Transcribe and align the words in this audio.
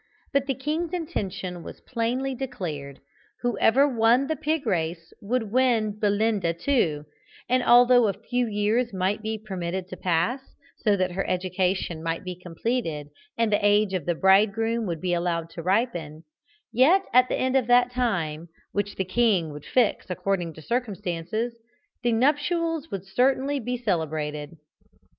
But 0.33 0.47
the 0.47 0.55
king's 0.55 0.93
intention 0.93 1.61
was 1.61 1.81
plainly 1.81 2.33
declared; 2.33 3.01
whoever 3.43 3.87
won 3.87 4.25
the 4.25 4.35
pig 4.35 4.65
race 4.65 5.13
would 5.21 5.51
win 5.51 5.99
Belinda 5.99 6.53
too, 6.53 7.05
and 7.47 7.61
although 7.61 8.07
a 8.07 8.13
few 8.13 8.47
years 8.47 8.93
might 8.95 9.21
be 9.21 9.37
permitted 9.37 9.87
to 9.89 9.97
pass, 9.97 10.39
so 10.77 10.97
that 10.97 11.11
her 11.11 11.23
education 11.29 12.01
might 12.01 12.23
be 12.23 12.33
completed 12.35 13.09
and 13.37 13.51
the 13.53 13.63
age 13.63 13.93
of 13.93 14.07
the 14.07 14.15
bridegroom 14.15 14.89
be 14.99 15.13
allowed 15.13 15.51
to 15.51 15.61
ripen, 15.61 16.23
yet 16.73 17.03
at 17.13 17.29
the 17.29 17.35
end 17.35 17.55
of 17.55 17.67
that 17.67 17.91
time, 17.91 18.47
which 18.71 18.95
the 18.95 19.05
king 19.05 19.51
would 19.51 19.65
fix 19.65 20.07
according 20.09 20.55
to 20.55 20.63
circumstances, 20.63 21.55
the 22.01 22.11
nuptials 22.11 22.89
would 22.89 23.05
certainly 23.05 23.59
be 23.59 23.77
celebrated. 23.77 24.57